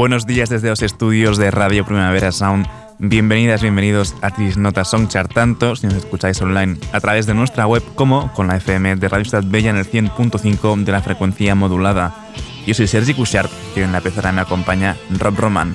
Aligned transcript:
Buenos 0.00 0.26
días 0.26 0.48
desde 0.48 0.70
los 0.70 0.80
estudios 0.80 1.36
de 1.36 1.50
Radio 1.50 1.84
Primavera 1.84 2.32
Sound. 2.32 2.66
Bienvenidas, 2.98 3.60
bienvenidos 3.60 4.14
a 4.22 4.30
Trisnota 4.30 4.82
Songchart, 4.82 5.30
tanto 5.34 5.76
si 5.76 5.88
nos 5.88 5.96
escucháis 5.96 6.40
online 6.40 6.78
a 6.94 7.00
través 7.00 7.26
de 7.26 7.34
nuestra 7.34 7.66
web 7.66 7.82
como 7.96 8.32
con 8.32 8.46
la 8.46 8.56
FM 8.56 8.96
de 8.96 9.08
Radio 9.10 9.26
Ciudad 9.26 9.44
Bella 9.46 9.68
en 9.68 9.76
el 9.76 9.84
100.5 9.84 10.84
de 10.84 10.92
la 10.92 11.02
frecuencia 11.02 11.54
modulada. 11.54 12.14
Yo 12.66 12.72
soy 12.72 12.86
Sergi 12.86 13.12
Cushart 13.12 13.50
y 13.76 13.80
en 13.80 13.92
la 13.92 14.00
pezara 14.00 14.32
me 14.32 14.40
acompaña 14.40 14.96
Rob 15.18 15.36
Roman. 15.38 15.74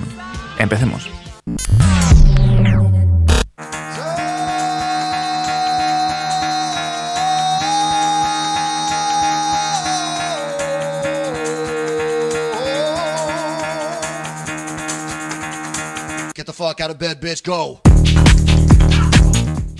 Empecemos. 0.58 1.08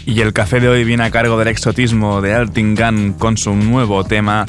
Y 0.05 0.21
el 0.21 0.33
café 0.33 0.61
de 0.61 0.69
hoy 0.69 0.85
viene 0.85 1.05
a 1.05 1.11
cargo 1.11 1.39
del 1.39 1.49
exotismo 1.49 2.21
de 2.21 2.35
Altingan 2.35 3.13
con 3.15 3.37
su 3.37 3.55
nuevo 3.55 4.05
tema 4.05 4.47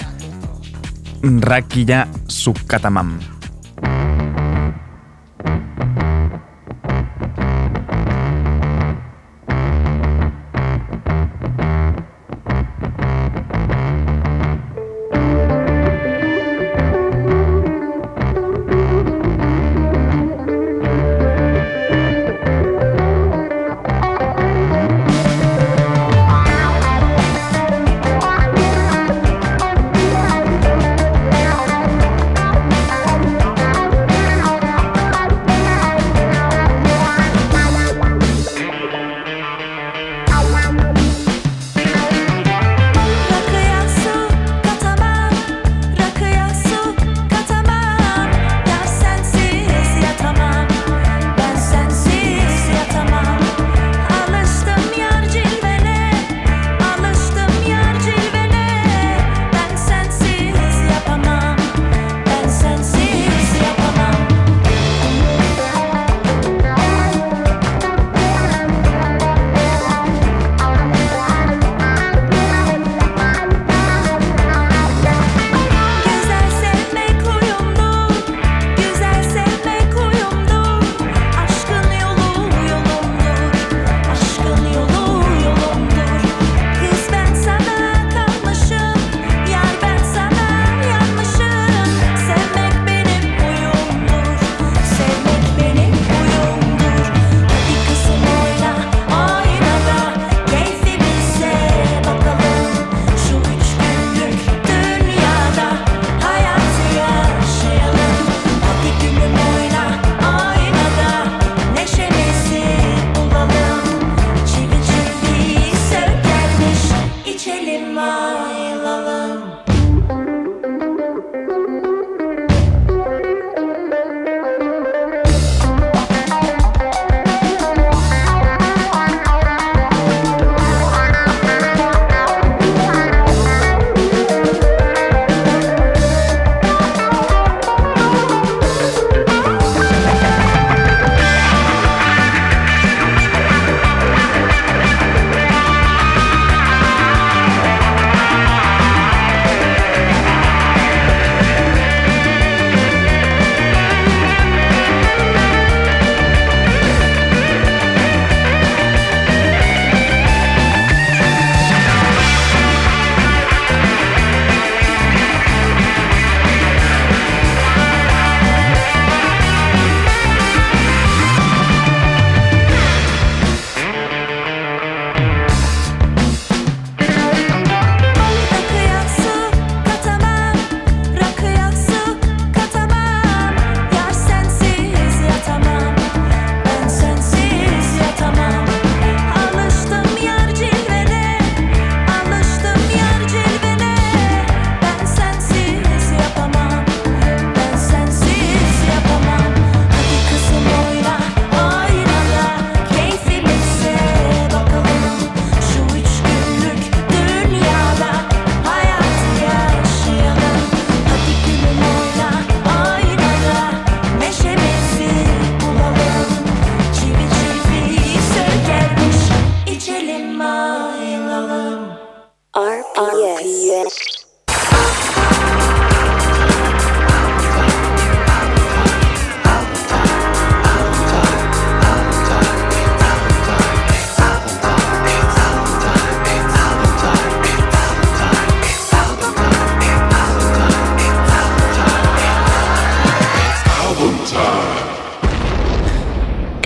Rakiya 1.21 2.07
Sukatamam. 2.27 3.36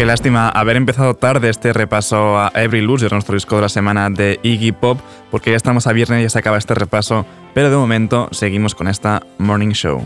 Qué 0.01 0.07
lástima 0.07 0.49
haber 0.49 0.77
empezado 0.77 1.13
tarde 1.13 1.51
este 1.51 1.73
repaso 1.73 2.39
a 2.39 2.51
Every 2.55 2.81
Loser, 2.81 3.11
nuestro 3.11 3.35
disco 3.35 3.57
de 3.57 3.61
la 3.61 3.69
semana 3.69 4.09
de 4.09 4.39
Iggy 4.41 4.71
Pop, 4.71 4.99
porque 5.29 5.51
ya 5.51 5.55
estamos 5.55 5.85
a 5.85 5.93
viernes 5.93 6.21
y 6.21 6.23
ya 6.23 6.29
se 6.31 6.39
acaba 6.39 6.57
este 6.57 6.73
repaso, 6.73 7.23
pero 7.53 7.69
de 7.69 7.77
momento 7.77 8.27
seguimos 8.31 8.73
con 8.73 8.87
esta 8.87 9.21
Morning 9.37 9.73
Show. 9.73 10.03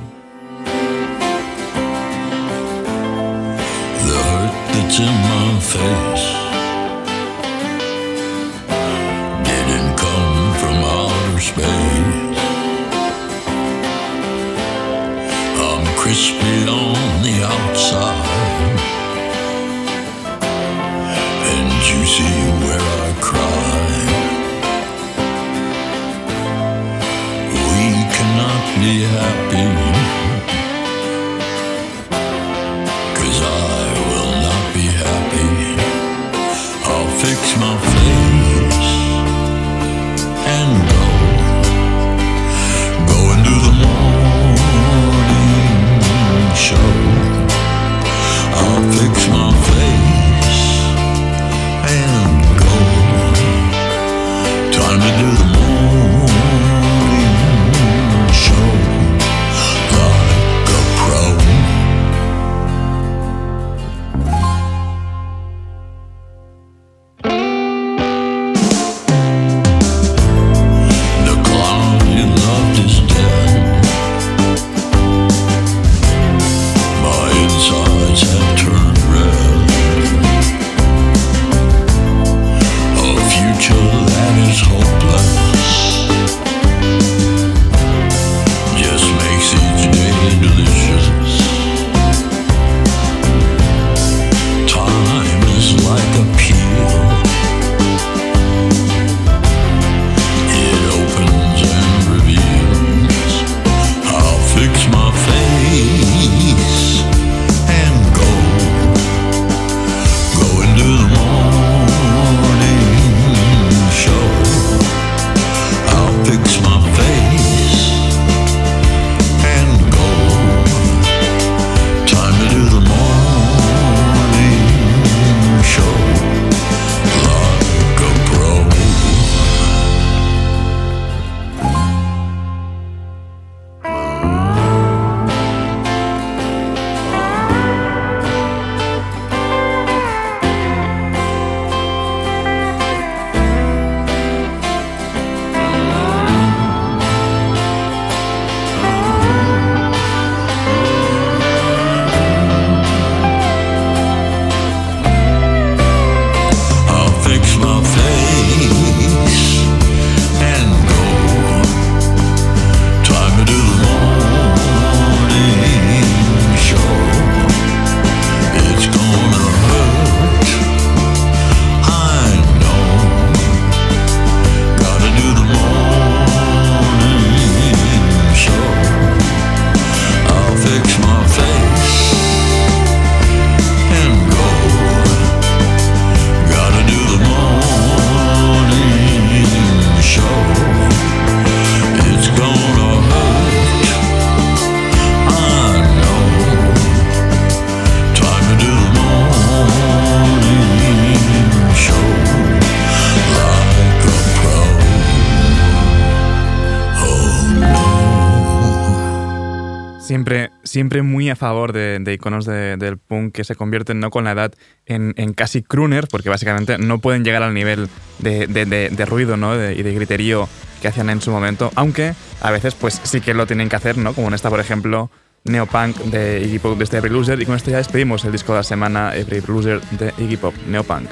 Siempre, 210.05 210.51
siempre 210.63 211.01
muy 211.01 211.31
a 211.31 211.35
favor 211.35 211.73
de, 211.73 211.99
iconos 212.13 212.45
del 212.45 212.99
punk 212.99 213.33
que 213.33 213.43
se 213.43 213.55
convierten 213.55 213.99
no 213.99 214.11
con 214.11 214.25
la 214.25 214.33
edad 214.33 214.53
en, 214.85 215.13
casi 215.33 215.63
crooners, 215.63 216.07
porque 216.09 216.29
básicamente 216.29 216.77
no 216.77 216.99
pueden 216.99 217.23
llegar 217.23 217.41
al 217.41 217.55
nivel 217.55 217.89
de, 218.19 219.05
ruido 219.07 219.35
¿no? 219.35 219.55
y 219.55 219.81
de 219.81 219.93
griterío 219.95 220.47
que 220.79 220.89
hacían 220.89 221.09
en 221.09 221.21
su 221.21 221.31
momento, 221.31 221.71
aunque 221.73 222.13
a 222.41 222.51
veces 222.51 222.75
pues 222.75 223.01
sí 223.01 223.19
que 223.19 223.33
lo 223.33 223.47
tienen 223.47 223.67
que 223.67 223.77
hacer, 223.77 223.97
¿no? 223.97 224.13
como 224.13 224.27
en 224.27 224.35
esta, 224.35 224.51
por 224.51 224.59
ejemplo, 224.59 225.09
Neopunk 225.45 225.97
de 225.97 226.39
Iggy 226.39 226.59
Pop 226.59 226.73
desde 226.73 226.83
este 226.83 226.97
Every 226.97 227.11
Loser, 227.11 227.41
y 227.41 227.47
con 227.47 227.55
esto 227.55 227.71
ya 227.71 227.77
despedimos 227.77 228.23
el 228.25 228.31
disco 228.31 228.53
de 228.53 228.59
la 228.59 228.63
semana 228.63 229.15
Every 229.15 229.41
Loser 229.47 229.81
de 229.89 230.13
Iggy 230.19 230.37
Pop, 230.37 230.53
Neopunk. 230.67 231.09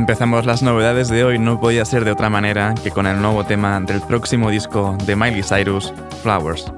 empezamos 0.00 0.46
las 0.46 0.62
novedades 0.62 1.10
de 1.10 1.24
hoy, 1.24 1.38
no 1.38 1.60
podía 1.60 1.84
ser 1.84 2.06
de 2.06 2.10
otra 2.10 2.30
manera 2.30 2.74
que 2.82 2.90
con 2.90 3.06
el 3.06 3.20
nuevo 3.20 3.44
tema 3.44 3.78
del 3.80 4.00
próximo 4.00 4.48
disco 4.50 4.96
de 5.04 5.14
Miley 5.14 5.42
Cyrus, 5.42 5.92
Flowers. 6.22 6.72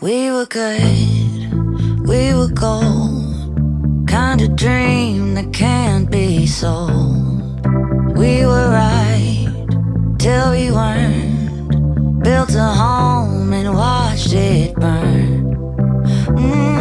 We 0.00 0.32
were 0.32 0.46
good, 0.46 2.08
we 2.08 2.34
were 2.34 2.52
gold, 2.52 4.08
kind 4.08 4.40
of 4.40 4.56
dream 4.56 5.34
that 5.36 5.52
can't 5.52 6.10
be 6.10 6.48
sold. 6.48 7.64
We 8.16 8.44
were 8.44 8.68
right 8.68 9.46
till 10.18 10.50
we 10.50 10.72
weren't, 10.72 12.24
built 12.24 12.52
a 12.56 12.74
home 12.74 13.52
and 13.52 13.72
watched 13.76 14.32
it 14.32 14.74
burn. 14.74 15.54
Mm, 16.34 16.80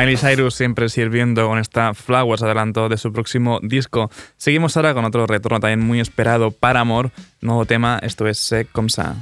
Miley 0.00 0.16
Cyrus 0.16 0.54
siempre 0.54 0.88
sirviendo 0.88 1.46
con 1.46 1.58
esta 1.58 1.92
Flowers 1.92 2.42
adelanto 2.42 2.88
de 2.88 2.96
su 2.96 3.12
próximo 3.12 3.60
disco. 3.62 4.10
Seguimos 4.38 4.74
ahora 4.78 4.94
con 4.94 5.04
otro 5.04 5.26
retorno 5.26 5.60
también 5.60 5.86
muy 5.86 6.00
esperado, 6.00 6.52
para 6.52 6.80
amor, 6.80 7.10
nuevo 7.42 7.66
tema, 7.66 7.98
esto 8.02 8.26
es 8.26 8.50
eh, 8.52 8.66
Comme 8.72 8.88
ça. 8.88 9.16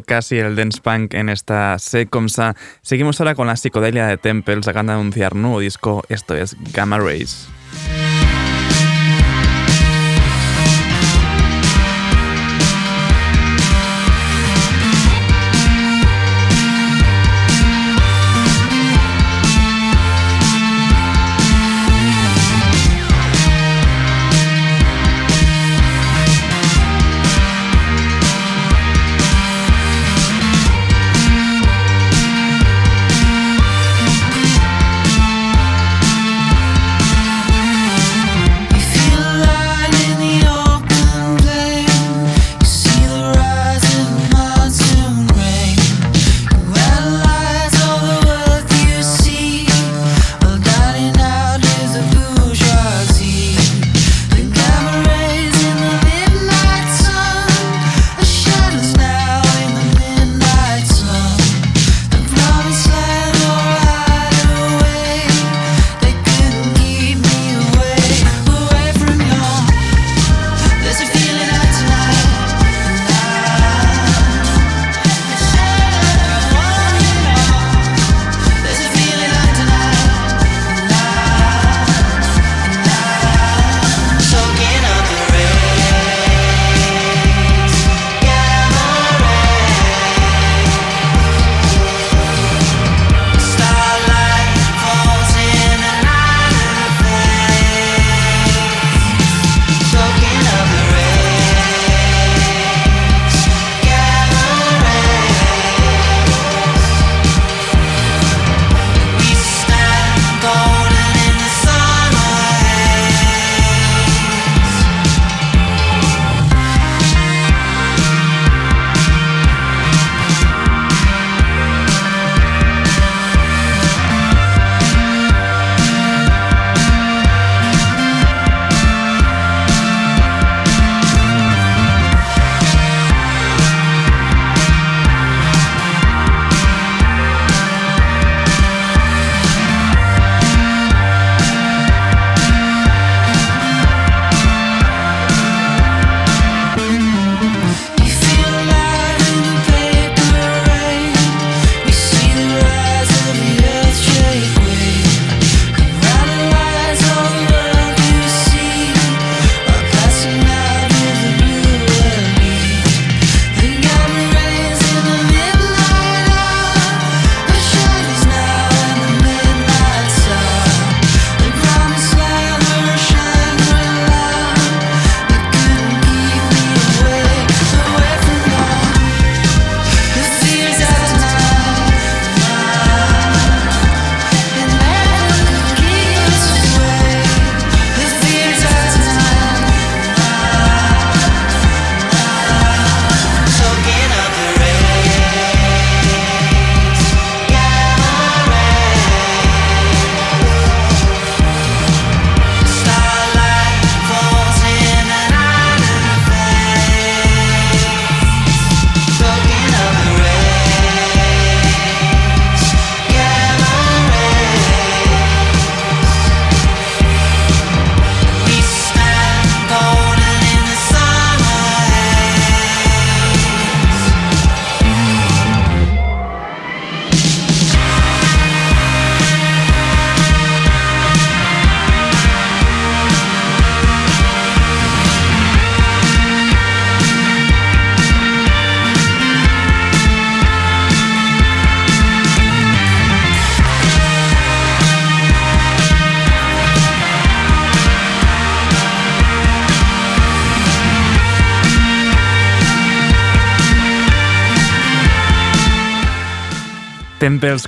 Casi 0.00 0.38
el 0.38 0.56
dance 0.56 0.80
punk 0.80 1.14
en 1.14 1.28
esta 1.28 1.78
Secomsa. 1.78 2.56
Seguimos 2.82 3.20
ahora 3.20 3.34
con 3.34 3.46
la 3.46 3.56
psicodelia 3.56 4.06
de 4.06 4.16
Temples, 4.16 4.68
acaban 4.68 4.86
de 4.86 4.92
anunciar 4.92 5.34
nuevo 5.34 5.60
disco, 5.60 6.02
esto 6.08 6.34
es 6.34 6.56
Gamma 6.72 6.98
Rays. 6.98 7.48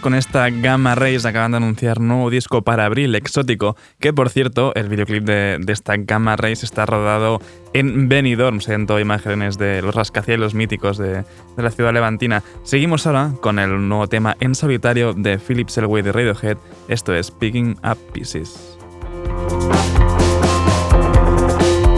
Con 0.03 0.17
esta 0.17 0.51
Gamma 0.51 0.97
Rays 0.97 1.25
acaban 1.25 1.53
de 1.53 1.59
anunciar 1.59 2.01
nuevo 2.01 2.31
disco 2.31 2.63
para 2.63 2.85
abril, 2.85 3.15
exótico, 3.15 3.77
que 4.01 4.13
por 4.13 4.29
cierto, 4.29 4.75
el 4.75 4.89
videoclip 4.89 5.23
de, 5.23 5.61
esta 5.69 5.95
Gamma 5.97 6.35
Rays 6.35 6.65
está 6.65 6.85
rodado 6.85 7.41
en 7.75 8.09
Benidorm, 8.09 8.61
se 8.61 8.77
todas 8.87 9.01
imágenes 9.01 9.57
de 9.57 9.81
los 9.81 9.95
rascacielos 9.95 10.53
míticos 10.53 10.99
de, 10.99 11.23
la 11.57 11.71
ciudad 11.71 11.93
levantina. 11.93 12.43
Seguimos 12.65 13.07
ahora 13.07 13.31
con 13.41 13.61
el 13.61 13.89
nuevo 13.89 14.09
tema 14.09 14.37
en 14.41 14.57
solitario 14.57 15.15
de 15.15 15.39
Philip 15.39 15.69
Selway 15.69 16.03
de 16.03 16.11
Radiohead, 16.11 16.57
esto 16.89 17.15
es 17.15 17.31
Picking 17.31 17.79
Up 17.85 17.99
Pieces. 18.13 18.77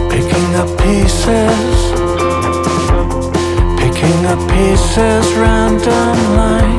Picking 0.07 0.55
up 0.55 0.77
pieces, 0.77 1.93
picking 3.75 4.25
up 4.27 4.47
pieces, 4.47 5.35
random 5.35 6.70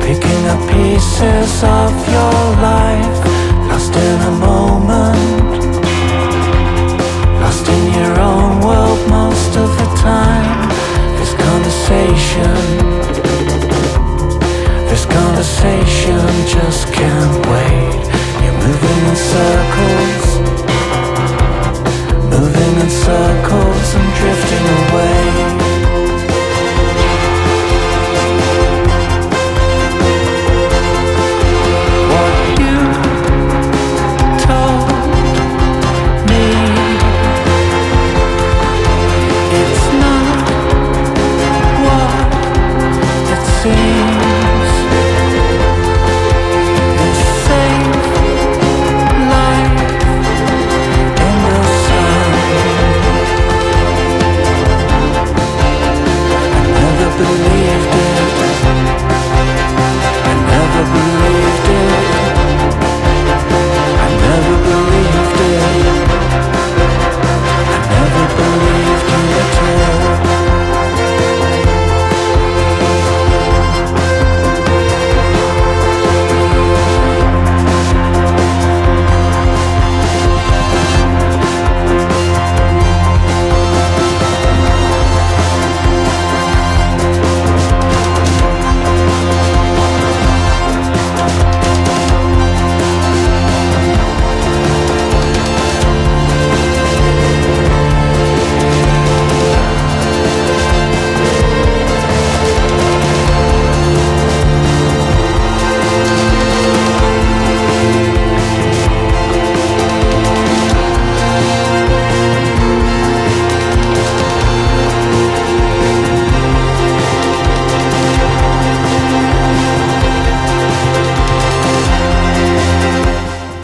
picking 0.00 0.44
up 0.46 0.60
pieces 0.70 1.62
of 1.62 1.92
your 2.08 2.40
life, 2.64 3.18
lost 3.68 3.94
in 3.94 4.18
a 4.22 4.34
moment, 4.48 5.62
lost 7.42 7.68
in 7.68 7.84
your 7.92 8.14
own 8.18 8.60
world 8.60 9.00
most 9.10 9.56
of 9.56 9.68
the 9.80 9.88
time. 10.00 10.68
This 11.18 11.34
conversation, 11.34 12.56
this 14.88 15.04
conversation 15.04 16.24
just 16.46 16.92
can't 16.94 17.36
wait. 17.52 18.04
You're 18.42 18.58
moving 18.64 19.00
in 19.10 19.16
circles, 19.34 20.26
moving 22.32 22.74
in 22.84 22.90
circles 22.90 23.88
and 23.98 24.08
drifting 24.18 24.66
away. 24.80 25.47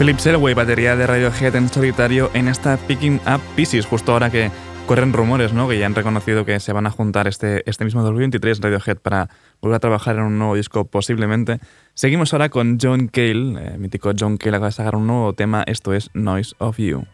Philip 0.05 0.19
Selway, 0.19 0.53
batería 0.53 0.95
de 0.95 1.07
Radiohead 1.07 1.55
en 1.55 1.67
solitario 1.67 2.29
en 2.35 2.47
esta 2.47 2.77
Picking 2.77 3.19
Up 3.25 3.41
Pieces, 3.55 3.87
justo 3.87 4.11
ahora 4.11 4.29
que 4.29 4.51
corren 4.85 5.13
rumores, 5.13 5.51
¿no? 5.51 5.67
Que 5.67 5.79
ya 5.79 5.87
han 5.87 5.95
reconocido 5.95 6.45
que 6.45 6.59
se 6.59 6.73
van 6.73 6.85
a 6.85 6.91
juntar 6.91 7.27
este, 7.27 7.67
este 7.67 7.85
mismo 7.85 8.03
2023 8.03 8.61
Radiohead 8.61 8.97
para 8.97 9.31
volver 9.61 9.77
a 9.77 9.79
trabajar 9.79 10.17
en 10.17 10.21
un 10.21 10.37
nuevo 10.37 10.53
disco 10.53 10.85
posiblemente. 10.85 11.57
Seguimos 11.95 12.33
ahora 12.33 12.49
con 12.49 12.77
John 12.79 13.07
Cale, 13.07 13.55
eh, 13.57 13.77
mítico 13.79 14.11
John 14.15 14.37
Cale 14.37 14.57
acaba 14.57 14.67
de 14.67 14.73
sacar 14.73 14.95
un 14.95 15.07
nuevo 15.07 15.33
tema, 15.33 15.63
esto 15.65 15.91
es 15.91 16.11
Noise 16.13 16.53
of 16.59 16.77
You. 16.77 17.07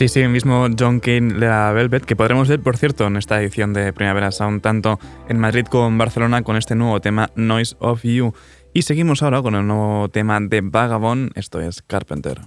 Sí, 0.00 0.08
sí, 0.08 0.20
el 0.20 0.30
mismo 0.30 0.66
John 0.78 0.98
Kane 0.98 1.34
de 1.34 1.46
la 1.46 1.72
Velvet, 1.72 2.06
que 2.06 2.16
podremos 2.16 2.48
ver, 2.48 2.62
por 2.62 2.78
cierto, 2.78 3.06
en 3.06 3.18
esta 3.18 3.38
edición 3.38 3.74
de 3.74 3.92
Primavera 3.92 4.32
Sound, 4.32 4.62
tanto 4.62 4.98
en 5.28 5.38
Madrid 5.38 5.66
como 5.66 5.88
en 5.88 5.98
Barcelona, 5.98 6.40
con 6.40 6.56
este 6.56 6.74
nuevo 6.74 7.02
tema 7.02 7.28
Noise 7.34 7.76
of 7.80 8.02
You. 8.02 8.32
Y 8.72 8.80
seguimos 8.80 9.22
ahora 9.22 9.42
con 9.42 9.56
el 9.56 9.66
nuevo 9.66 10.08
tema 10.08 10.40
de 10.40 10.62
Vagabond, 10.62 11.32
esto 11.34 11.60
es 11.60 11.82
Carpenter. 11.82 12.40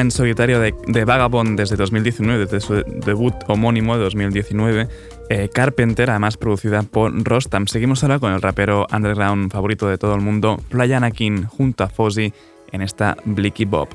en 0.00 0.10
solitario 0.10 0.60
de, 0.60 1.04
Vagabond 1.04 1.58
desde 1.58 1.76
2019, 1.76 2.46
desde 2.46 2.60
su 2.60 2.74
debut 2.74 3.34
homónimo 3.46 3.96
de 3.96 4.04
2019, 4.04 4.88
eh, 5.30 5.48
Carpenter, 5.52 6.10
además 6.10 6.36
producida 6.36 6.82
por 6.82 7.12
Rostam. 7.24 7.66
Seguimos 7.66 8.02
ahora 8.02 8.18
con 8.18 8.32
el 8.32 8.42
rapero 8.42 8.86
underground 8.92 9.52
favorito 9.52 9.88
de 9.88 9.98
todo 9.98 10.14
el 10.14 10.20
mundo, 10.20 10.60
Playa 10.68 11.00
junto 11.48 11.84
a 11.84 11.88
Fozzy 11.88 12.32
en 12.72 12.82
esta 12.82 13.16
Blicky 13.24 13.64
Bob. 13.64 13.88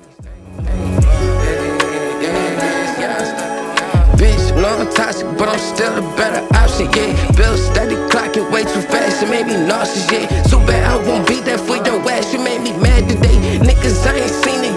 for 11.66 11.84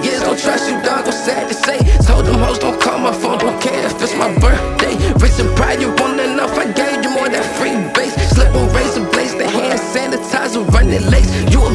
years, 0.07 0.21
don't 0.21 0.39
trust 0.39 0.71
you, 0.71 0.77
dog, 0.83 1.05
I'm 1.07 1.13
sad 1.13 1.49
to 1.49 1.55
say. 1.55 1.79
Told 2.07 2.27
them 2.27 2.39
hoes 2.39 2.59
don't 2.59 2.81
call 2.81 2.99
my 2.99 3.13
phone, 3.13 3.39
don't 3.39 3.61
care 3.61 3.87
if 3.87 4.01
it's 4.01 4.15
my 4.15 4.31
birthday. 4.39 4.95
Rich 5.23 5.39
and 5.43 5.51
pride, 5.57 5.81
you 5.81 5.91
want 6.01 6.21
enough, 6.21 6.55
I 6.57 6.67
gave 6.73 7.03
you 7.05 7.11
more 7.11 7.29
that 7.29 7.47
free 7.59 7.77
base. 7.97 8.15
Slip 8.35 8.55
on 8.55 8.67
razor 8.75 9.05
blades, 9.11 9.35
the 9.35 9.49
hand 9.49 9.81
sanitizer, 9.93 10.63
running 10.71 11.07
legs. 11.11 11.29
You 11.53 11.61
a 11.65 11.73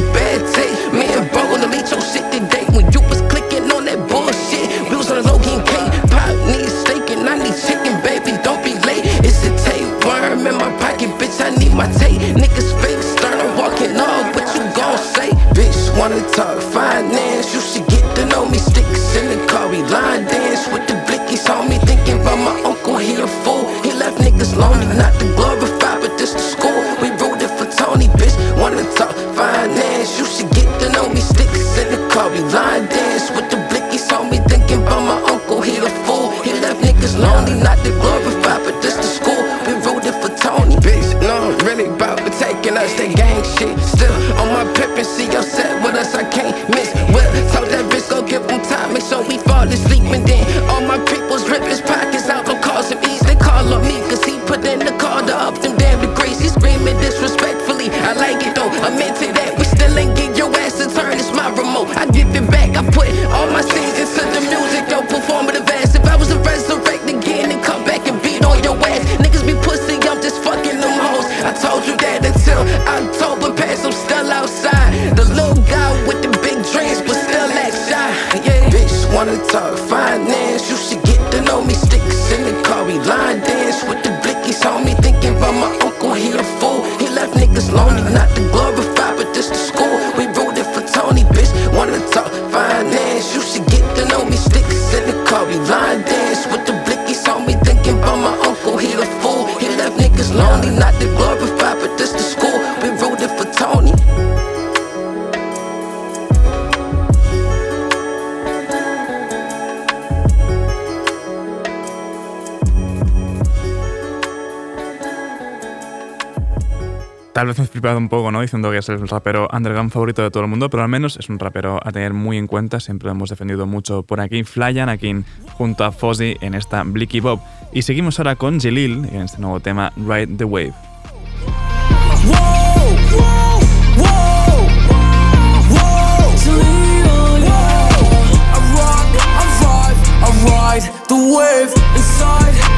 Tal 117.42 117.48
vez 117.48 117.72
flipado 117.72 117.98
un 117.98 118.08
poco, 118.08 118.32
¿no? 118.32 118.39
Diciendo 118.39 118.70
que 118.70 118.78
es 118.78 118.89
el 118.89 119.08
rapero 119.08 119.48
underground 119.52 119.92
favorito 119.92 120.22
de 120.22 120.30
todo 120.30 120.44
el 120.44 120.50
mundo, 120.50 120.70
pero 120.70 120.84
al 120.84 120.89
menos 120.89 121.18
es 121.18 121.28
un 121.28 121.39
rapero 121.39 121.80
a 121.84 121.92
tener 121.92 122.14
muy 122.14 122.38
en 122.38 122.46
cuenta. 122.46 122.80
Siempre 122.80 123.08
lo 123.08 123.14
hemos 123.14 123.32
defendido 123.32 123.66
mucho 123.66 124.04
por 124.04 124.22
aquí. 124.22 124.44
Flyan 124.44 124.89
aquí 124.89 125.12
junto 125.54 125.84
a 125.84 125.92
Fozzy 125.92 126.38
en 126.42 126.54
esta 126.54 126.84
Blicky 126.84 127.20
Bob. 127.20 127.39
Y 127.74 127.82
seguimos 127.82 128.20
ahora 128.20 128.36
con 128.36 128.60
Jalil 128.60 129.06
en 129.12 129.22
este 129.22 129.42
nuevo 129.42 129.60
tema 129.60 129.92
Ride 129.98 130.38
the 130.38 130.44
Wave. 130.44 130.76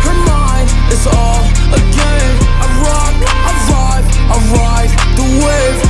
her 0.04 0.14
mind. 0.26 0.70
It's 0.92 1.08
all 1.08 1.53
the 5.44 5.83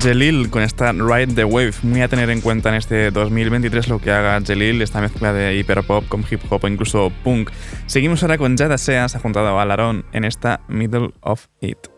Jelil 0.00 0.50
con 0.50 0.62
esta 0.62 0.92
Ride 0.92 1.34
the 1.34 1.44
Wave, 1.44 1.74
muy 1.82 2.02
a 2.02 2.08
tener 2.08 2.30
en 2.30 2.40
cuenta 2.40 2.68
en 2.68 2.76
este 2.76 3.10
2023 3.10 3.88
lo 3.88 3.98
que 3.98 4.10
haga 4.10 4.40
Jelil, 4.40 4.82
esta 4.82 5.00
mezcla 5.00 5.32
de 5.32 5.56
hiperpop 5.56 6.08
con 6.08 6.24
hip 6.28 6.40
hop 6.50 6.64
o 6.64 6.68
incluso 6.68 7.12
punk. 7.24 7.50
Seguimos 7.86 8.22
ahora 8.22 8.38
con 8.38 8.56
Jada 8.56 8.78
Sea, 8.78 9.08
se 9.08 9.16
ha 9.16 9.20
juntado 9.20 9.58
a 9.58 9.64
Larón 9.64 10.04
en 10.12 10.24
esta 10.24 10.60
Middle 10.68 11.10
of 11.20 11.46
It. 11.60 11.95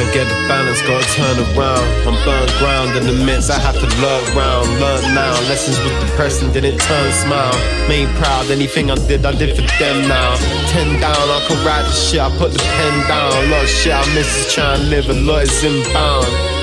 And 0.00 0.10
get 0.14 0.24
the 0.32 0.48
balance, 0.48 0.80
gotta 0.80 1.04
turn 1.12 1.36
around. 1.52 1.84
I'm 2.08 2.16
burnt 2.24 2.50
ground 2.56 2.96
in 2.96 3.04
the 3.04 3.12
midst, 3.12 3.50
I 3.50 3.58
have 3.58 3.74
to 3.74 3.88
lurk 4.00 4.34
round. 4.34 4.66
Learn 4.80 5.14
now, 5.14 5.32
lessons 5.44 5.78
with 5.84 5.92
the 6.00 6.16
person 6.16 6.50
didn't 6.52 6.78
turn 6.78 7.12
smile. 7.12 7.52
Made 7.86 8.08
proud, 8.16 8.50
anything 8.50 8.90
I 8.90 8.94
did, 8.94 9.26
I 9.26 9.32
did 9.32 9.54
for 9.54 9.66
them 9.78 10.08
now. 10.08 10.36
Ten 10.72 10.98
down, 11.00 11.28
I 11.36 11.44
can 11.46 11.66
write 11.66 11.84
the 11.84 11.92
shit, 11.92 12.20
I 12.20 12.30
put 12.38 12.52
the 12.52 12.60
pen 12.60 13.08
down. 13.08 13.44
A 13.44 13.50
lot 13.52 13.62
of 13.62 13.68
shit 13.68 13.92
I 13.92 14.06
miss 14.14 14.46
is 14.46 14.54
trying 14.54 14.80
to 14.80 14.86
live, 14.86 15.10
a 15.10 15.12
lot 15.12 15.42
is 15.42 15.62
inbound. 15.62 16.59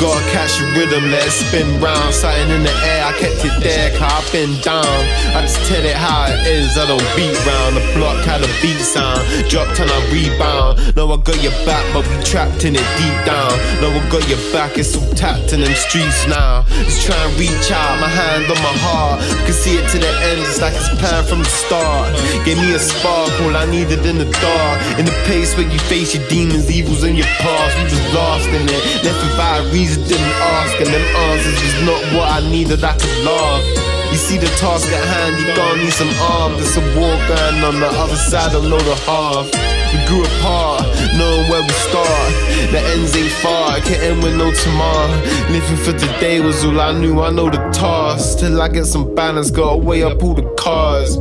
Gotta 0.00 0.20
catch 0.34 0.58
the 0.58 0.66
rhythm, 0.76 1.10
let 1.10 1.26
it 1.26 1.30
spin 1.30 1.80
round. 1.80 2.12
Something 2.12 2.50
in 2.50 2.62
the 2.62 2.74
air, 2.84 3.06
I 3.06 3.12
kept 3.14 3.44
it 3.44 3.56
there, 3.62 3.90
cause 3.96 4.10
I've 4.10 4.32
been 4.32 4.52
down. 4.60 4.98
I 5.32 5.40
just 5.46 5.62
tell 5.70 5.84
it 5.84 5.96
how 5.96 6.26
it 6.28 6.46
is, 6.46 6.76
I 6.76 6.84
don't 6.86 7.00
beat 7.16 7.34
round. 7.46 7.78
The 7.78 7.84
block 7.94 8.18
had 8.26 8.42
a 8.42 8.50
beat 8.60 8.82
sound, 8.82 9.22
dropped 9.48 9.78
and 9.80 9.88
I 9.88 9.98
rebound. 10.10 10.96
No, 10.96 11.08
I 11.12 11.16
got 11.22 11.40
your 11.40 11.54
back, 11.64 11.86
but 11.94 12.02
we 12.04 12.16
trapped 12.26 12.66
in 12.66 12.74
it 12.74 12.88
deep 12.98 13.18
down. 13.24 13.54
No, 13.80 13.88
I 13.94 14.02
got 14.10 14.26
your 14.28 14.42
back, 14.52 14.76
it's 14.76 14.92
all 14.98 15.08
tapped 15.14 15.54
in 15.54 15.62
them 15.62 15.72
streets 15.72 16.26
now. 16.26 16.66
Just 16.84 17.06
try 17.06 17.16
and 17.16 17.32
reach 17.38 17.70
out, 17.70 17.96
my 18.02 18.10
hand 18.10 18.50
on 18.50 18.58
my 18.60 18.74
heart. 18.82 19.22
I 19.22 19.40
can 19.46 19.54
see 19.54 19.78
it 19.78 19.86
to 19.94 19.98
the 19.98 20.10
end, 20.28 20.42
it's 20.42 20.60
like 20.60 20.74
it's 20.74 20.90
planned 21.00 21.30
from 21.30 21.40
the 21.40 21.48
start. 21.48 22.10
Gave 22.44 22.58
me 22.58 22.74
a 22.74 22.82
spark, 22.82 23.30
all 23.46 23.56
I 23.56 23.64
needed 23.70 24.04
in 24.04 24.18
the 24.18 24.28
dark. 24.42 24.76
In 24.98 25.06
the 25.06 25.16
place 25.24 25.56
where 25.56 25.70
you 25.70 25.78
face 25.86 26.18
your 26.18 26.26
demons, 26.28 26.68
evils 26.68 27.04
in 27.04 27.14
your 27.14 27.30
past. 27.40 27.72
We 27.78 27.84
was 27.88 28.04
lost 28.12 28.48
in 28.50 28.66
it, 28.68 28.82
left 29.06 29.22
without 29.22 29.62
a 29.62 29.64
reason, 29.70 29.83
didn't 29.92 30.36
ask. 30.40 30.80
And 30.80 30.88
them 30.88 31.06
answers 31.28 31.58
was 31.62 31.76
not 31.88 32.02
what 32.14 32.28
I 32.32 32.40
needed, 32.50 32.82
I 32.84 32.96
could 32.96 33.18
laugh. 33.24 33.64
You 34.10 34.18
see 34.18 34.38
the 34.38 34.46
task 34.62 34.86
at 34.88 35.04
hand, 35.04 35.40
you 35.40 35.54
gonna 35.56 35.82
need 35.82 35.92
some 35.92 36.12
arms. 36.20 36.58
There's 36.58 36.76
a 36.76 36.84
war 36.98 37.16
going 37.26 37.64
on 37.64 37.80
the 37.80 37.90
other 37.98 38.16
side, 38.16 38.54
I 38.54 38.60
know 38.68 38.78
the 38.78 38.94
half. 39.06 39.46
We 39.92 39.98
grew 40.06 40.24
apart, 40.24 40.86
knowing 41.18 41.48
where 41.50 41.62
we 41.62 41.74
start. 41.88 42.30
The 42.70 42.80
ends 42.94 43.16
ain't 43.16 43.32
far, 43.42 43.78
can't 43.80 44.02
end 44.02 44.22
with 44.22 44.36
no 44.36 44.52
tomorrow. 44.52 45.10
Living 45.50 45.76
for 45.84 45.92
today 45.98 46.40
was 46.40 46.64
all 46.64 46.80
I 46.80 46.92
knew, 46.92 47.20
I 47.20 47.30
know 47.30 47.50
the 47.50 47.58
task. 47.72 48.38
Till 48.38 48.60
I 48.62 48.68
get 48.68 48.86
some 48.86 49.14
balance, 49.14 49.50
gotta 49.50 49.78
weigh 49.78 50.02
up 50.02 50.22
all 50.22 50.34
the 50.34 50.48
cards. 50.58 51.16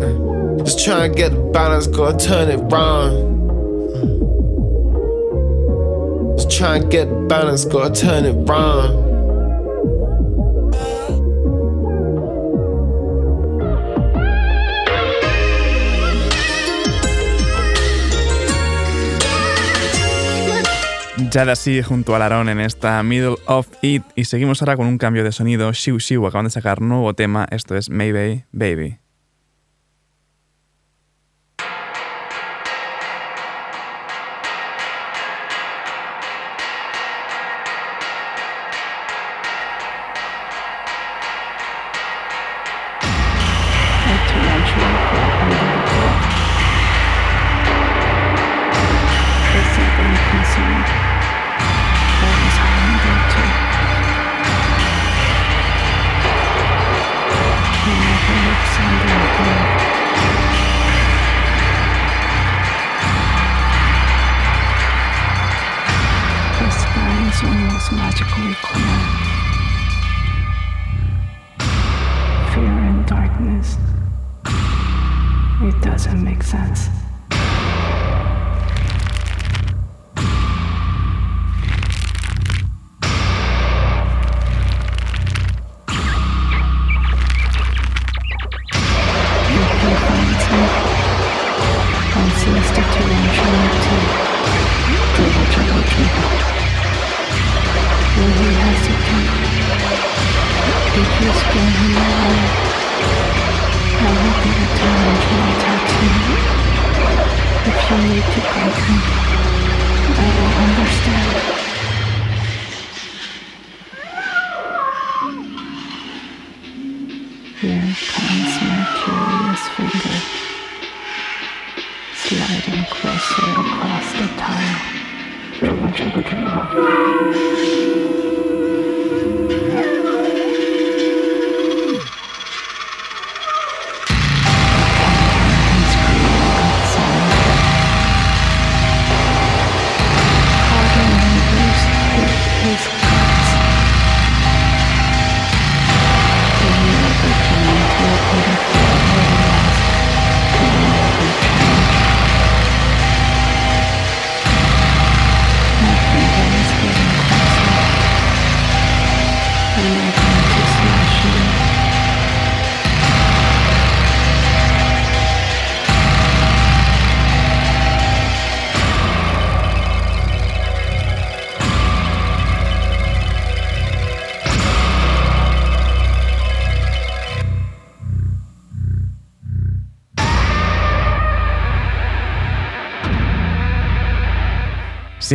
Just 0.64 0.84
try 0.86 1.06
and 1.06 1.16
get 1.16 1.32
the 1.32 1.42
balance, 1.52 1.88
gotta 1.88 2.18
turn 2.18 2.50
it 2.50 2.58
round. 2.72 3.43
Try 6.64 6.78
and 6.78 6.90
get 6.90 7.08
balance, 7.28 7.66
gotta 7.66 7.94
turn 7.94 8.26
it 8.26 8.50
round. 8.50 9.12
Jada 21.32 21.56
sí 21.56 21.82
junto 21.82 22.16
a 22.16 22.20
Larón 22.20 22.48
en 22.48 22.60
esta 22.60 23.02
Middle 23.02 23.38
of 23.48 23.68
It 23.82 24.04
y 24.16 24.26
seguimos 24.26 24.62
ahora 24.62 24.78
con 24.78 24.86
un 24.86 24.98
cambio 24.98 25.24
de 25.24 25.32
sonido. 25.32 25.72
Shiu 25.74 25.98
Shiu 25.98 26.28
acaban 26.28 26.46
de 26.46 26.52
sacar 26.52 26.80
nuevo 26.82 27.14
tema, 27.14 27.48
esto 27.50 27.76
es 27.76 27.90
Maybe 27.90 28.46
Baby. 28.52 29.03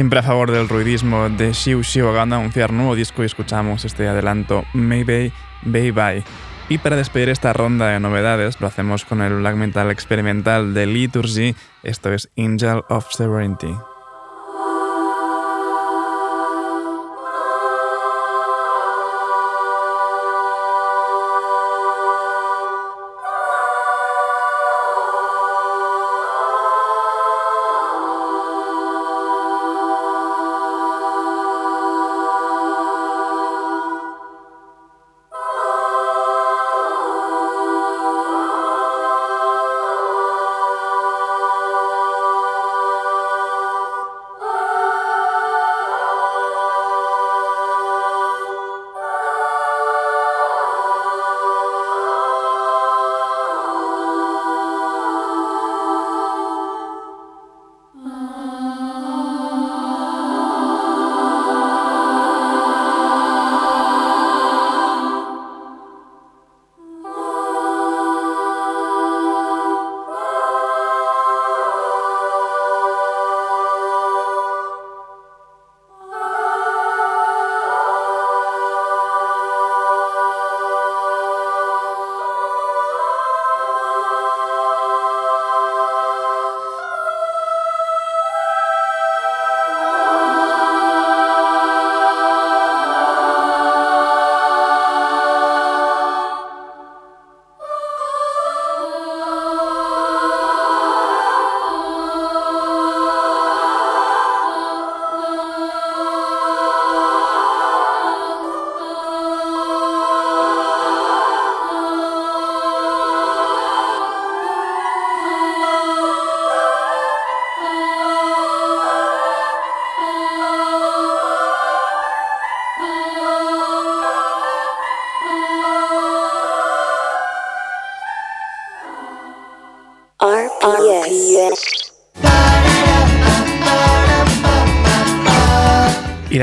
Siempre 0.09 0.21
a 0.21 0.23
favor 0.23 0.51
del 0.51 0.71
ruidismo 0.71 1.29
de 1.29 1.53
Shiu 1.53 1.83
Shiu 1.83 2.09
acabando 2.09 2.37
de 2.37 2.41
anunciar 2.41 2.73
nuevo 2.73 2.95
disco 2.95 3.23
y 3.23 3.27
escuchamos 3.27 3.85
este 3.85 4.09
adelanto 4.09 4.65
Maybe 4.73 5.33
Bye 5.65 5.93
Bye. 5.93 6.25
Y 6.71 6.79
para 6.79 6.97
despedir 6.97 7.29
esta 7.29 7.53
ronda 7.53 7.89
de 7.89 8.01
novedades 8.01 8.59
lo 8.59 8.69
hacemos 8.69 9.05
con 9.05 9.21
el 9.21 9.35
black 9.35 9.57
metal 9.57 9.91
experimental 9.91 10.73
de 10.73 10.87
Liturgy, 10.87 11.55
esto 11.83 12.11
es 12.11 12.31
Angel 12.39 12.85
of 12.89 13.07
Sovereignty. 13.11 13.75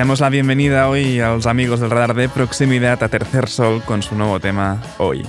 Damos 0.05 0.19
la 0.19 0.29
bienvenida 0.29 0.87
hoy 0.87 1.19
a 1.19 1.29
los 1.29 1.47
amigos 1.47 1.79
del 1.79 1.89
radar 1.89 2.13
de 2.13 2.29
proximidad 2.29 3.01
a 3.01 3.09
Tercer 3.09 3.49
Sol 3.49 3.81
con 3.81 4.03
su 4.03 4.13
nuevo 4.13 4.39
tema 4.39 4.79
Hoy. 4.99 5.25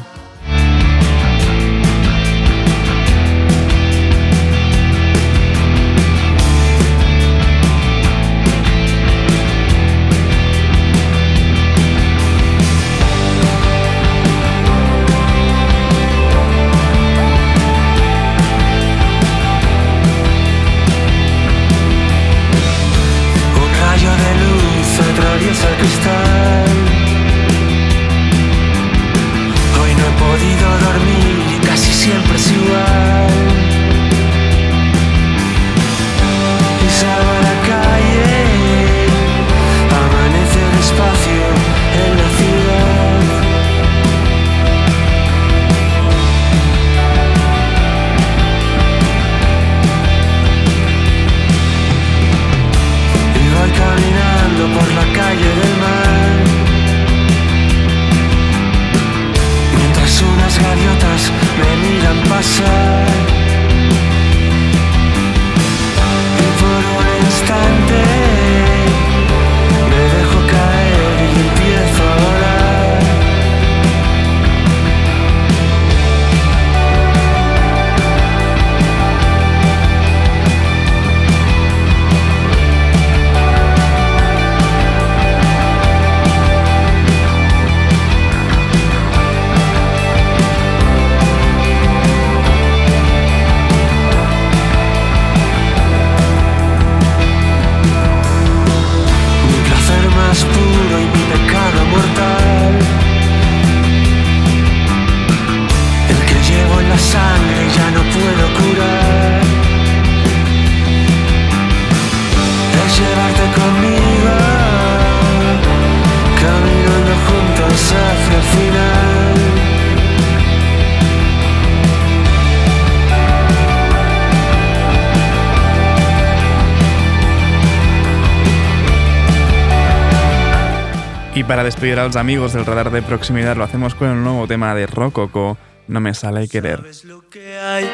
Para 131.47 131.62
despedir 131.62 131.99
a 131.99 132.07
los 132.07 132.16
amigos 132.16 132.53
del 132.53 132.66
radar 132.66 132.90
de 132.90 133.03
proximidad 133.03 133.57
lo 133.57 133.64
hacemos 133.64 133.94
con 133.94 134.09
el 134.09 134.22
nuevo 134.22 134.47
tema 134.47 134.74
de 134.74 134.86
Rococo, 134.86 135.57
No 135.86 136.01
me 136.01 136.14
sale 136.14 136.49
querer. 136.49 136.78
Sabes 136.78 137.05
lo 137.05 137.28
que 137.30 137.59
hay. 137.59 137.88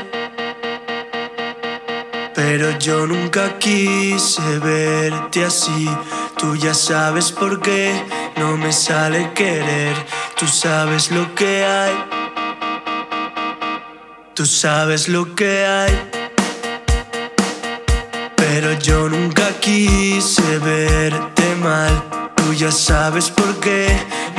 Pero 2.35 2.79
yo 2.79 3.07
nunca 3.07 3.59
quise 3.59 4.59
verte 4.59 5.45
así. 5.45 5.89
Tú 6.39 6.57
ya 6.57 6.73
sabes 6.73 7.31
por 7.33 7.61
qué 7.61 7.93
no 8.37 8.57
me 8.57 8.73
sale 8.73 9.31
querer. 9.35 9.95
Tú 10.39 10.47
sabes 10.47 11.11
lo 11.11 11.35
que 11.35 11.65
hay. 11.65 11.93
Tú 14.35 14.47
sabes 14.47 15.09
lo 15.09 15.35
que 15.35 15.67
hay. 15.67 16.11
Pero 18.37 18.73
yo 18.79 19.09
nunca 19.11 19.49
quise 19.61 20.59
verte 20.59 21.55
mal. 21.57 22.12
Ya 22.59 22.71
sabes 22.71 23.31
por 23.31 23.57
qué 23.61 23.89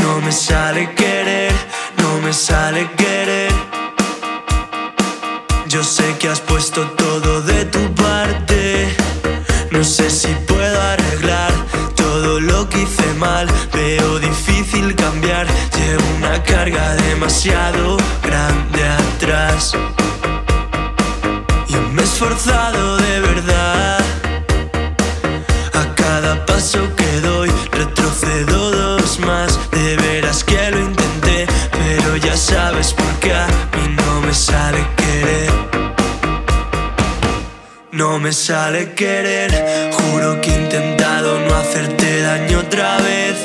no 0.02 0.22
me 0.22 0.32
sale 0.32 0.94
querer. 0.94 1.52
No 1.98 2.22
me 2.22 2.32
sale 2.32 2.88
querer. 2.96 3.52
Yo 5.68 5.84
sé 5.84 6.16
que 6.20 6.30
has 6.30 6.40
puesto 6.40 6.82
todo 6.92 7.42
de 7.42 7.66
tu 7.66 7.94
parte. 7.96 8.96
No 9.72 9.84
sé 9.84 10.10
si 10.12 10.28
puedo 10.48 10.80
arreglar 10.82 11.52
todo 11.96 12.40
lo 12.40 12.70
que 12.70 12.84
hice 12.84 13.14
mal. 13.18 13.48
Veo 13.74 14.20
difícil 14.20 14.96
cambiar. 14.96 15.48
Llevo 15.76 16.04
una 16.18 16.42
carga 16.44 16.94
demasiado 16.96 17.98
grande 18.22 18.84
atrás. 18.84 19.74
Yo 21.68 21.82
me 21.92 22.04
he 22.04 22.06
esforzado 22.06 22.98
de 22.98 23.20
verdad. 23.22 23.93
Sabes 32.84 32.94
por 32.94 33.32
a 33.32 33.48
mí 33.48 33.96
no 33.96 34.22
me 34.22 34.34
sale 34.34 34.80
querer. 34.98 35.52
No 37.92 38.20
me 38.20 38.32
sale 38.34 38.94
querer, 38.94 39.52
juro 39.92 40.42
que 40.42 40.52
he 40.52 40.58
intentado 40.64 41.40
no 41.40 41.56
hacerte 41.56 42.22
daño 42.22 42.60
otra 42.60 42.98
vez. 42.98 43.36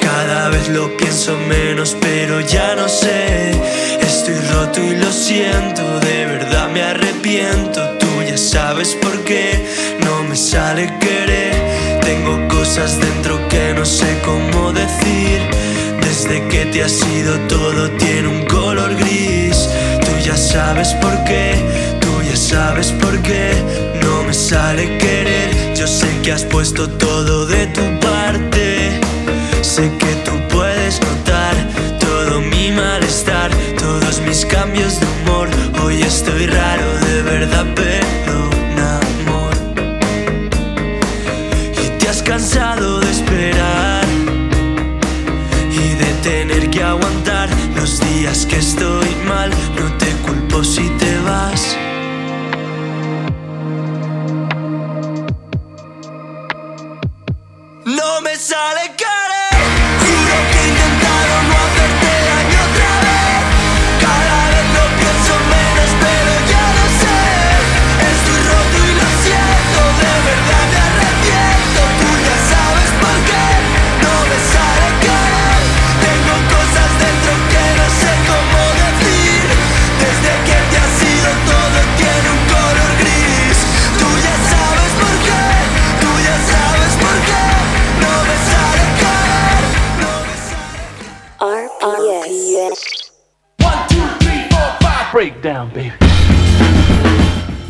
Cada 0.00 0.50
vez 0.50 0.68
lo 0.68 0.96
pienso 0.96 1.36
menos, 1.48 1.96
pero 2.00 2.40
ya 2.40 2.76
no 2.76 2.88
sé. 2.88 3.50
Estoy 4.00 4.38
roto 4.52 4.80
y 4.80 4.96
lo 4.96 5.10
siento, 5.10 5.82
de 6.00 6.26
verdad 6.26 6.68
me 6.68 6.82
arrepiento. 6.82 7.80
Tú 7.98 8.22
ya 8.28 8.38
sabes 8.38 8.94
por 9.02 9.24
qué 9.24 9.96
no 10.04 10.22
me 10.24 10.36
sale 10.36 10.92
querer. 11.00 12.00
Tengo 12.02 12.46
cosas 12.48 13.00
dentro 13.00 13.48
que 13.48 13.74
no 13.74 13.84
sé 13.84 14.18
cómo 14.24 14.72
decir. 14.72 15.40
Desde 16.28 16.48
que 16.48 16.66
te 16.66 16.82
has 16.82 17.06
ido 17.06 17.38
todo 17.46 17.88
tiene 17.98 18.26
un 18.26 18.44
color 18.46 18.96
gris. 18.96 19.68
Tú 20.00 20.10
ya 20.24 20.36
sabes 20.36 20.92
por 20.94 21.12
qué, 21.22 21.54
tú 22.00 22.08
ya 22.28 22.34
sabes 22.34 22.90
por 23.00 23.16
qué 23.22 23.52
no 24.02 24.24
me 24.24 24.34
sale 24.34 24.98
querer. 24.98 25.74
Yo 25.76 25.86
sé 25.86 26.08
que 26.24 26.32
has 26.32 26.42
puesto 26.42 26.88
todo 26.88 27.46
de 27.46 27.66
tu 27.68 27.82
parte. 28.00 28.98
Sé 29.62 29.82
que 30.00 30.12
tú 30.24 30.32
puedes 30.48 30.65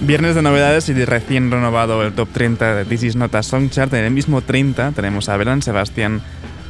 Viernes 0.07 0.37
de 0.37 0.43
novedades 0.43 0.89
y 0.89 0.93
de 0.93 1.05
recién 1.05 1.51
renovado 1.51 2.01
el 2.05 2.13
top 2.13 2.29
30 2.33 2.77
de 2.77 2.85
This 2.85 3.03
Is 3.03 3.17
Not 3.17 3.35
a 3.35 3.43
Song 3.43 3.71
Chart. 3.71 3.93
En 3.93 4.05
el 4.05 4.13
mismo 4.13 4.41
30 4.41 4.93
tenemos 4.93 5.29
a 5.29 5.37
Belan 5.37 5.63
Sebastián 5.63 6.23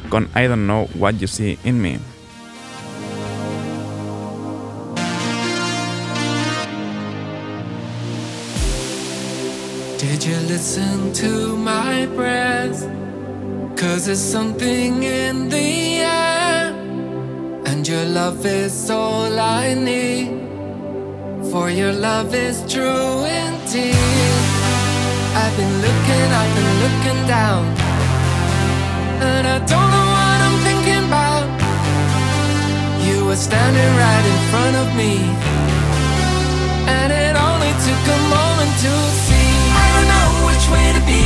con 0.09 0.27
I 0.35 0.47
Don't 0.47 0.63
Know 0.63 0.89
What 0.95 1.17
You 1.19 1.27
See 1.27 1.59
in 1.63 1.79
Me. 1.79 1.99
Did 9.99 10.23
you 10.23 10.37
listen 10.47 11.13
to 11.13 11.55
my 11.57 12.07
breath? 12.15 12.89
Cause 13.75 14.05
there's 14.07 14.17
something 14.19 15.03
in 15.03 15.49
the 15.49 15.99
air. 16.01 16.73
And 17.67 17.87
your 17.87 18.03
love 18.05 18.43
is 18.47 18.89
all 18.89 19.39
I 19.39 19.75
need. 19.75 20.46
for 21.51 21.69
your 21.69 21.93
love 21.93 22.33
is 22.33 22.59
true 22.71 23.23
indeed. 23.23 23.95
I've 25.41 25.55
been 25.55 25.75
looking 25.85 26.27
I've 26.39 26.53
been 26.57 26.73
looking 26.83 27.19
down, 27.27 27.63
and 29.21 29.47
I 29.47 29.57
don't 29.71 29.89
know 29.95 30.07
what 30.17 30.39
I'm 30.47 30.57
thinking 30.67 31.03
about. 31.07 31.45
You 33.05 33.25
were 33.25 33.39
standing 33.39 33.91
right 34.03 34.25
in 34.33 34.39
front 34.51 34.75
of 34.83 34.87
me, 34.99 35.13
and 36.89 37.09
it 37.13 37.35
only 37.37 37.73
took 37.85 38.03
a 38.17 38.19
moment 38.35 38.71
to 38.83 38.93
see. 39.25 39.49
I 39.83 39.87
don't 39.95 40.09
know 40.13 40.29
which 40.47 40.65
way 40.73 40.87
to 40.97 41.01
be, 41.07 41.21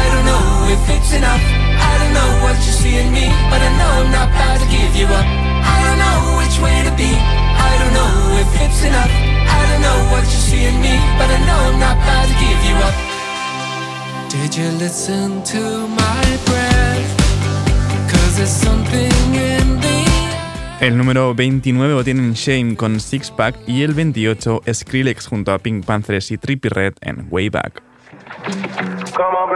I 0.00 0.02
don't 0.12 0.26
know 0.30 0.46
if 0.74 0.82
it's 0.94 1.12
enough. 1.14 1.44
I 1.90 1.92
don't 2.00 2.14
know 2.18 2.30
what 2.44 2.56
you 2.66 2.72
see 2.74 2.96
in 2.98 3.08
me, 3.12 3.26
but 3.50 3.60
I 3.62 3.70
know 3.78 3.92
I'm 4.02 4.10
not 4.10 4.28
about 4.34 4.58
to 4.62 4.66
give 4.66 4.92
you 4.98 5.06
up. 5.06 5.26
I 5.26 5.78
don't 5.86 6.00
know 6.04 6.18
which 6.40 6.56
way 6.58 6.76
to 6.88 6.92
be, 6.98 7.10
I 7.14 7.72
don't 7.78 7.94
know 7.98 8.12
if 8.42 8.50
it's 8.64 8.82
enough. 8.84 9.39
know 9.80 9.98
what 10.12 10.24
you 10.24 10.40
see 10.48 10.64
in 10.64 10.76
me, 10.80 10.94
but 11.18 11.28
I 11.28 11.38
know 11.46 11.58
I'm 11.68 11.78
not 11.80 11.96
about 11.96 12.26
to 12.28 12.36
give 12.38 12.60
you 12.68 12.76
up. 12.88 12.96
Did 14.30 14.56
you 14.56 14.68
listen 14.78 15.42
to 15.42 15.88
my 15.88 16.24
breath? 16.46 17.08
Cause 18.10 18.36
there's 18.36 18.50
something 18.50 19.34
in 19.34 19.80
the 19.80 20.00
El 20.80 20.96
número 20.96 21.34
29 21.34 21.94
lo 21.94 22.04
tienen 22.04 22.34
Shame 22.34 22.74
con 22.74 23.00
Six 23.00 23.30
Pack 23.30 23.56
y 23.66 23.82
el 23.82 23.92
28 23.92 24.62
Skrillex 24.72 25.26
junto 25.26 25.52
a 25.52 25.58
Pink 25.58 25.84
Panthers 25.84 26.30
y 26.30 26.38
Trippy 26.38 26.70
Red 26.70 26.94
en 27.02 27.26
Way 27.30 27.50
Back. 27.50 27.82
Come 29.14 29.36
on, 29.36 29.50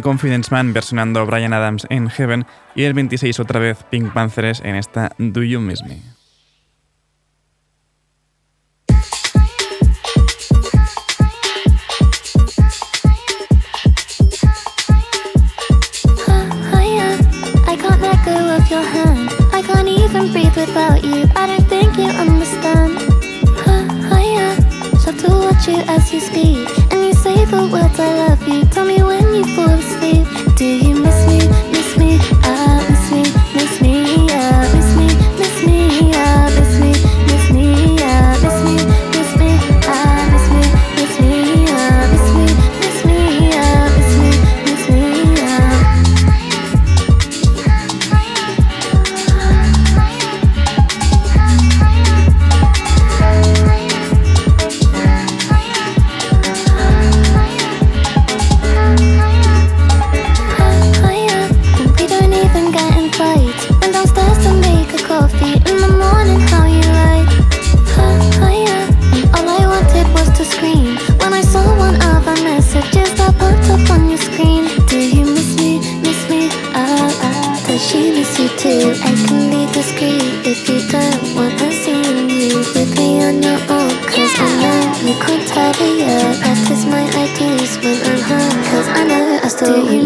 Confidence 0.00 0.50
Man 0.50 0.72
versionando 0.72 1.24
Brian 1.26 1.52
Adams 1.52 1.86
en 1.90 2.08
Heaven 2.08 2.46
y 2.74 2.84
el 2.84 2.94
26 2.94 3.40
otra 3.40 3.60
vez 3.60 3.84
Pink 3.90 4.12
Panthers 4.12 4.60
en 4.60 4.74
esta 4.74 5.12
Do 5.18 5.42
You 5.42 5.60
Miss 5.60 5.82
Me. 5.82 6.17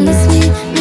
kiss 0.04 0.71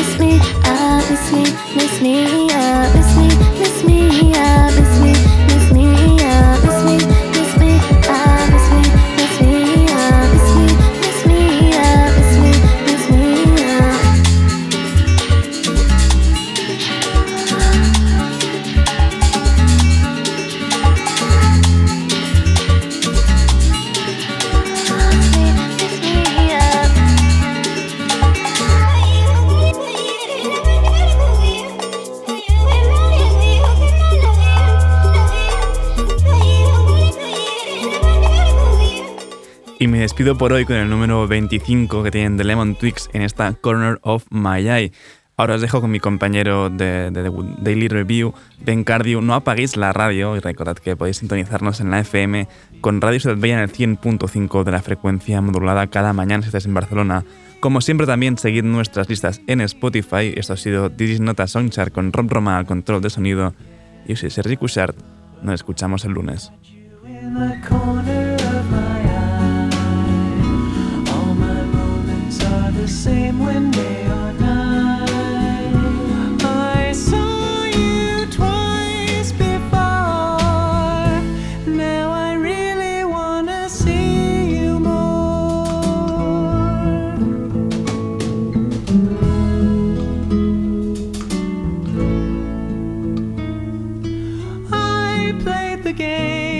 por 40.38 40.54
hoy 40.54 40.66
con 40.66 40.76
el 40.76 40.90
número 40.90 41.28
25 41.28 42.04
que 42.04 42.12
tienen 42.12 42.38
The 42.38 42.44
Lemon 42.44 42.76
Twigs 42.76 43.10
en 43.14 43.22
esta 43.22 43.54
Corner 43.54 44.00
of 44.04 44.26
My 44.30 44.68
Eye. 44.70 44.92
Ahora 45.36 45.56
os 45.56 45.62
dejo 45.62 45.82
con 45.82 45.92
mi 45.92 46.00
compañero 46.00 46.70
de, 46.70 47.12
de, 47.12 47.24
de 47.24 47.32
Daily 47.60 47.88
Review, 47.88 48.34
Ben 48.64 48.84
Cardio. 48.84 49.22
No 49.22 49.34
apaguéis 49.34 49.78
la 49.78 49.92
radio 49.94 50.36
y 50.38 50.40
recordad 50.40 50.78
que 50.78 50.96
podéis 50.96 51.18
sintonizarnos 51.18 51.80
en 51.82 51.92
la 51.92 52.00
FM 52.00 52.48
con 52.82 53.02
Radio 53.02 53.20
Ciudad 53.20 53.44
en 53.44 53.60
el 53.60 53.72
100.5 53.72 54.64
de 54.64 54.72
la 54.72 54.82
frecuencia 54.82 55.42
modulada 55.42 55.88
cada 55.88 56.14
mañana 56.14 56.44
si 56.44 56.48
estáis 56.48 56.66
en 56.66 56.74
Barcelona. 56.74 57.26
Como 57.60 57.82
siempre 57.82 58.08
también 58.08 58.38
seguid 58.38 58.64
nuestras 58.64 59.10
listas 59.10 59.42
en 59.48 59.62
Spotify. 59.62 60.34
Esto 60.36 60.54
ha 60.54 60.58
sido 60.58 60.90
Digis 60.90 61.20
Nota 61.20 61.48
Songchart 61.48 61.94
con 61.94 62.14
Rob 62.14 62.30
Roma 62.30 62.58
al 62.58 62.66
control 62.66 63.02
de 63.02 63.10
sonido. 63.10 63.54
Yo 64.08 64.16
soy 64.16 64.30
Sergi 64.30 64.58
Cushart. 64.58 64.96
Nos 65.42 65.56
escuchamos 65.56 66.06
el 66.06 66.14
lunes. 66.14 66.52
same 72.92 73.40
when 73.40 73.72
day 73.72 74.06
or 74.06 74.34
night. 74.34 75.08
I 76.44 76.92
saw 76.92 77.64
you 77.64 78.26
twice 78.28 79.32
before. 79.32 80.42
Now 81.66 82.12
I 82.12 82.34
really 82.34 83.06
wanna 83.06 83.70
see 83.70 84.58
you 84.58 84.80
more. 84.80 84.92
I 94.72 95.34
played 95.44 95.84
the 95.84 95.94
game. 95.94 96.51